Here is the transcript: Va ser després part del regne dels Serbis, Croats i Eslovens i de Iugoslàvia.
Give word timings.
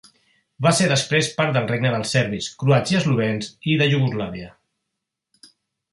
Va 0.65 0.71
ser 0.77 0.87
després 0.91 1.29
part 1.41 1.53
del 1.57 1.67
regne 1.73 1.91
dels 1.95 2.15
Serbis, 2.17 2.49
Croats 2.63 2.95
i 2.95 2.99
Eslovens 3.03 3.53
i 3.75 3.79
de 3.83 3.91
Iugoslàvia. 3.95 4.53